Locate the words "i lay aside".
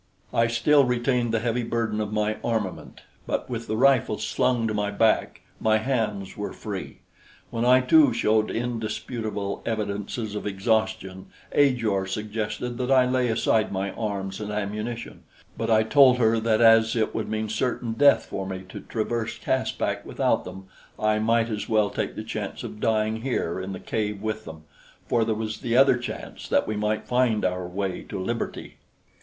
12.89-13.71